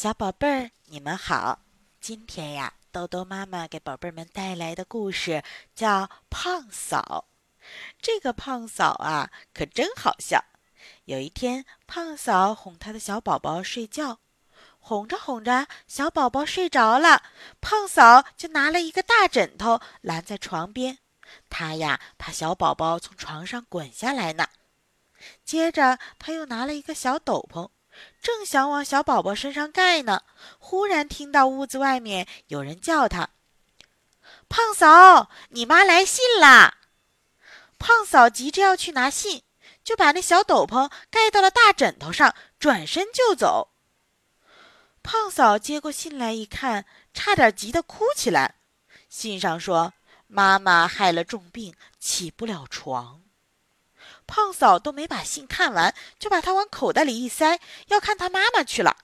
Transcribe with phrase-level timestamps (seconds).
[0.00, 1.58] 小宝贝儿，你们好！
[2.00, 7.26] 今天呀，豆豆妈妈给宝贝儿们带来的故事叫《胖嫂》。
[8.00, 10.42] 这个胖嫂啊，可真好笑。
[11.04, 14.20] 有一天，胖嫂哄她的小宝宝睡觉，
[14.78, 17.22] 哄着哄着，小宝宝睡着了，
[17.60, 20.96] 胖嫂就拿了一个大枕头拦在床边，
[21.50, 24.48] 她呀怕小宝宝从床上滚下来呢。
[25.44, 27.68] 接着，她又拿了一个小斗篷。
[28.22, 30.22] 正想往小宝宝身上盖呢，
[30.58, 33.30] 忽然听到屋子外面有人叫他
[34.48, 36.78] ：“胖嫂，你妈来信啦！”
[37.78, 39.42] 胖嫂急着要去拿信，
[39.82, 43.70] 就把那小斗篷盖到了大枕头上，转身就走。
[45.02, 48.56] 胖嫂接过信来一看，差点急得哭起来。
[49.08, 49.94] 信上说
[50.28, 53.22] ：“妈妈害了重病，起不了床。”
[54.30, 57.58] 胖嫂都没把信看完，就把它往口袋里一塞，
[57.88, 58.96] 要看他妈妈去了。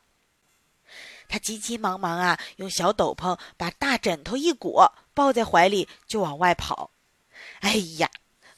[1.28, 6.92] 他急急忙忙啊，用小斗篷把大枕头一裹，抱在怀里就往外跑。
[7.58, 8.08] 哎呀，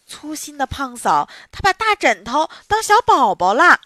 [0.06, 3.80] 粗心的胖嫂，她把大枕头当小宝宝了。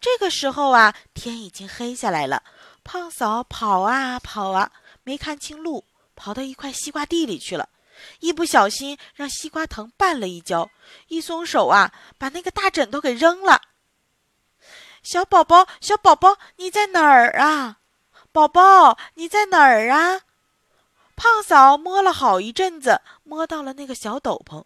[0.00, 2.42] 这个时候啊，天已经黑下来了。
[2.82, 4.72] 胖嫂跑啊跑啊，
[5.04, 5.84] 没看清路，
[6.16, 7.68] 跑到一块西瓜地里去了。
[8.20, 10.70] 一不小心让西瓜藤绊了一跤，
[11.08, 13.62] 一松手啊，把那个大枕头给扔了。
[15.02, 17.78] 小宝宝，小宝宝，你在哪儿啊？
[18.32, 20.22] 宝宝，你在哪儿啊？
[21.14, 24.64] 胖嫂摸了好一阵子，摸到了那个小斗篷，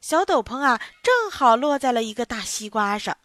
[0.00, 3.16] 小斗篷啊，正好落在了一个大西瓜上。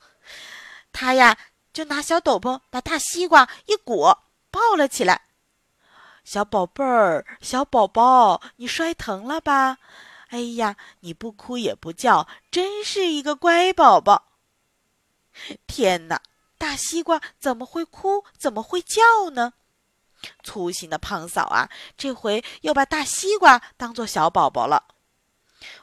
[0.91, 1.37] 他呀，
[1.73, 5.21] 就拿小斗篷把大西瓜一裹，抱了起来。
[6.25, 9.77] 小宝贝儿，小宝宝，你摔疼了吧？
[10.29, 14.25] 哎呀，你不哭也不叫，真是一个乖宝宝。
[15.67, 16.19] 天哪，
[16.57, 18.25] 大西瓜怎么会哭？
[18.37, 19.53] 怎么会叫呢？
[20.43, 24.85] 粗心的胖嫂啊，这回又把大西瓜当做小宝宝了。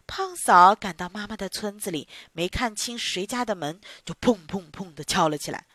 [0.09, 5.67] 胖嫂赶到妈妈的村子里，没看清谁家的门，就砰砰砰的敲了起来。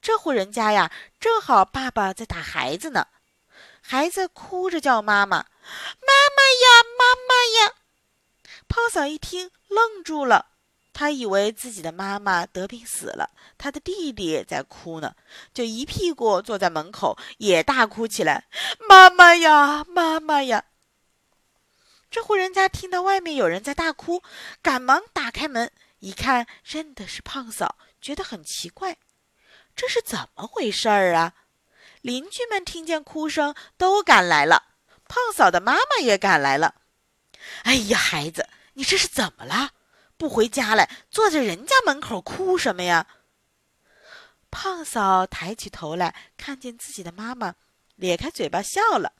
[0.00, 3.08] 这户人家呀，正好爸爸在打孩子呢。
[3.92, 6.66] 孩子哭着叫妈妈，妈妈呀，
[6.98, 7.74] 妈妈呀！
[8.66, 10.46] 胖嫂一听愣住了，
[10.94, 15.14] 他以为自己的妈妈得病死了，他的弟弟也在哭呢，
[15.52, 18.48] 就一屁股坐在门口，也大哭起来
[18.88, 20.64] ：“妈妈呀，妈妈呀！”
[22.10, 24.22] 这户人家听到外面有人在大哭，
[24.62, 28.96] 赶忙打开门，一看认的是胖嫂，觉得很奇怪，
[29.76, 31.34] 这是怎么回事儿啊？
[32.02, 34.74] 邻居们听见哭声，都赶来了。
[35.08, 36.74] 胖嫂的妈妈也赶来了。
[37.62, 39.70] 哎呀，孩子，你这是怎么了？
[40.16, 43.06] 不回家来，坐在人家门口哭什么呀？
[44.50, 47.54] 胖嫂抬起头来，看见自己的妈妈，
[47.96, 49.12] 咧开嘴巴笑了。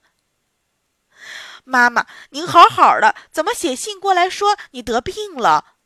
[1.63, 5.77] 妈妈，您好好的，怎么写信过来说你得病了？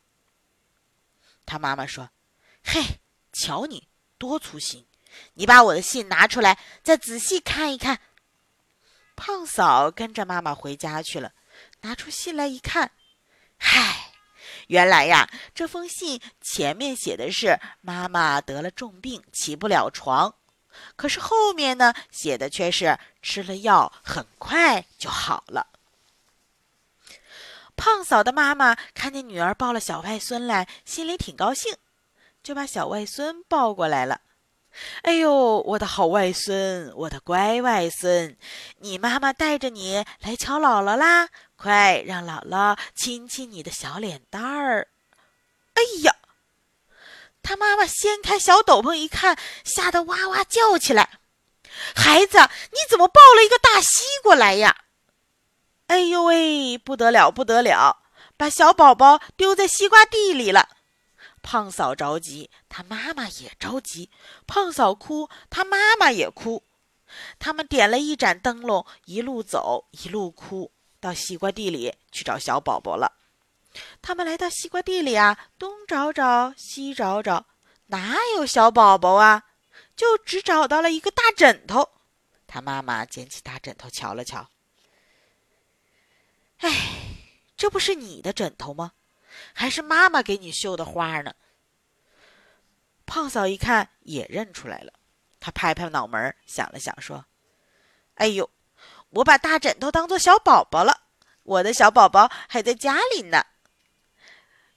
[1.46, 2.10] 他妈妈说
[2.64, 3.00] ：“嘿，
[3.32, 3.88] 瞧你
[4.18, 4.86] 多粗心。”
[5.34, 8.00] 你把我的信拿出来，再仔细看一看。
[9.16, 11.32] 胖嫂跟着妈妈回家去了，
[11.80, 12.92] 拿出信来一看，
[13.56, 14.12] 嗨，
[14.68, 20.34] 原来呀，这封信前面写的是妈妈得了重病，起不了床，
[20.94, 25.66] 可是后面呢，写的却是吃了药，很快就好了。
[27.74, 31.76] 胖嫂的妈妈看见女儿抱了小外孙来，心里挺高兴，
[32.42, 34.20] 就把小外孙抱过来了。
[35.02, 38.36] 哎呦，我的好外孙，我的乖外孙，
[38.78, 41.28] 你妈妈带着你来瞧姥姥啦！
[41.56, 44.88] 快让姥姥亲亲你的小脸蛋儿。
[45.74, 46.14] 哎呀，
[47.42, 51.18] 他妈妈掀开小斗篷一看，吓得哇哇叫起来
[51.96, 52.38] ：“孩子，
[52.70, 54.84] 你怎么抱了一个大西瓜来呀？”
[55.88, 58.02] 哎呦喂，不得了，不得了，
[58.36, 60.68] 把小宝宝丢在西瓜地里了。
[61.50, 64.10] 胖嫂着急，他妈妈也着急。
[64.46, 66.62] 胖嫂哭，他妈妈也哭。
[67.38, 73.14] 他们点了一盏灯笼，一路走，一路哭，到西瓜地里去找小宝宝了。
[74.02, 77.46] 他们来到西瓜地里啊，东找找，西找找，
[77.86, 79.44] 哪有小宝宝啊？
[79.96, 81.88] 就只找到了一个大枕头。
[82.46, 84.50] 他妈妈捡起大枕头瞧了瞧，
[86.58, 86.70] 哎，
[87.56, 88.92] 这不是你的枕头吗？
[89.52, 91.34] 还是妈妈给你绣的花呢。
[93.06, 94.92] 胖嫂一看也认出来了，
[95.40, 97.24] 她拍拍脑门，想了想说
[98.16, 98.50] ：“哎呦，
[99.10, 101.02] 我把大枕头当做小宝宝了，
[101.42, 103.44] 我的小宝宝还在家里呢。”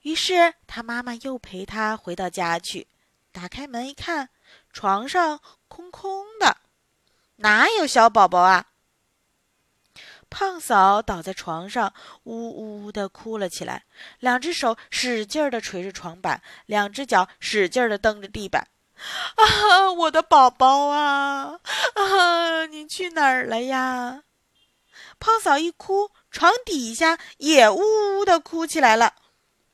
[0.04, 2.88] 于是他妈妈又陪他回到家去，
[3.32, 4.30] 打开门一看，
[4.74, 6.58] 床上空空的。
[7.36, 8.71] 哪有小宝宝啊？
[10.32, 11.94] 胖嫂倒在床上，
[12.24, 13.84] 呜呜的哭了起来，
[14.20, 18.70] 两只手使劲的捶着床板，两只脚使劲的蹬着地板。
[19.36, 21.60] 啊，我的宝宝啊！
[21.96, 24.24] 啊，你去哪儿了呀？
[25.20, 27.82] 胖嫂一哭，床底下也呜
[28.18, 29.14] 呜的哭起来了。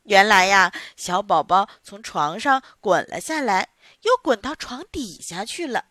[0.04, 3.70] 原来呀，小宝宝从床上滚了下来，
[4.02, 5.86] 又滚到床底下去了。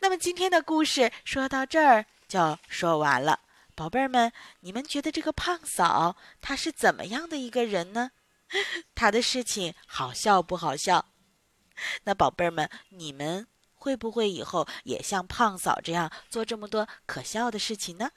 [0.00, 3.40] 那么今天的故事说到这儿就说完了，
[3.74, 8.10] 宝贝儿们，你们觉得这个胖嫂她是怎么样的一个人呢？
[8.94, 11.06] 她的事情好笑不好笑？
[12.04, 18.10] 那宝贝儿们，你们会不会以后也像胖嫂这样做这么多可笑的事情呢？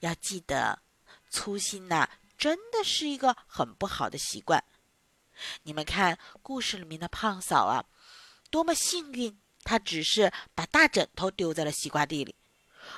[0.00, 0.80] 要记得，
[1.28, 2.08] 粗心呐，
[2.38, 4.62] 真的是一个很不好的习惯。
[5.62, 7.84] 你们看故事里面的胖嫂啊，
[8.50, 9.38] 多么幸运！
[9.64, 12.34] 她只是把大枕头丢在了西瓜地里。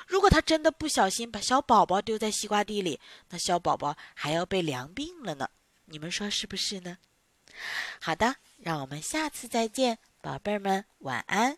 [0.07, 2.99] 如果他真的不小心把小宝宝丢在西瓜地里，
[3.29, 5.49] 那小宝宝还要被凉病了呢。
[5.85, 6.97] 你们说是不是呢？
[8.01, 11.57] 好的，让我们下次再见，宝贝儿们，晚安。